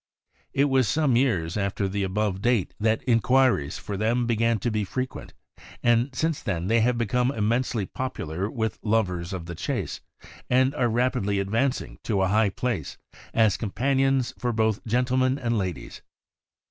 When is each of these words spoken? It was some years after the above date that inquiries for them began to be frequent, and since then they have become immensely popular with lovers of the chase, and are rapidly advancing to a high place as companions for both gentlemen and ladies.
It 0.51 0.65
was 0.65 0.87
some 0.87 1.15
years 1.15 1.55
after 1.55 1.87
the 1.87 2.01
above 2.01 2.41
date 2.41 2.73
that 2.79 3.03
inquiries 3.03 3.77
for 3.77 3.97
them 3.97 4.25
began 4.25 4.57
to 4.61 4.71
be 4.71 4.83
frequent, 4.83 5.35
and 5.83 6.09
since 6.15 6.41
then 6.41 6.65
they 6.65 6.81
have 6.81 6.97
become 6.97 7.29
immensely 7.29 7.85
popular 7.85 8.49
with 8.49 8.79
lovers 8.81 9.31
of 9.31 9.45
the 9.45 9.53
chase, 9.53 10.01
and 10.49 10.73
are 10.73 10.89
rapidly 10.89 11.37
advancing 11.37 11.99
to 12.05 12.23
a 12.23 12.29
high 12.29 12.49
place 12.49 12.97
as 13.31 13.57
companions 13.57 14.33
for 14.39 14.51
both 14.51 14.83
gentlemen 14.87 15.37
and 15.37 15.59
ladies. 15.59 16.01